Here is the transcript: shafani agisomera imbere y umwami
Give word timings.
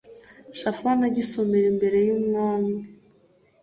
shafani 0.59 1.01
agisomera 1.09 1.65
imbere 1.73 1.97
y 2.07 2.09
umwami 2.17 2.77